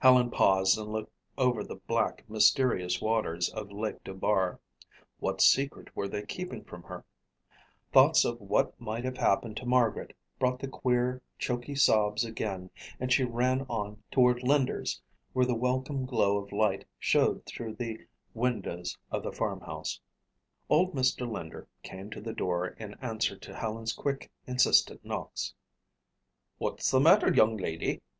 [0.00, 4.58] Helen paused and looked over the black, mysterious waters of Lake Dubar.
[5.20, 7.04] What secret were they keeping from her?
[7.92, 13.12] Thoughts of what might have happened to Margaret brought the queer, choky sobs again and
[13.12, 15.00] she ran on toward Linder's
[15.32, 18.00] where the welcome glow of light showed through the
[18.34, 20.00] windows of the farmhouse.
[20.68, 21.24] Old Mr.
[21.30, 25.54] Linder came to the door in answer to Helen's quick, insistent knocks.
[26.58, 28.02] "What's the matter, young Lady?"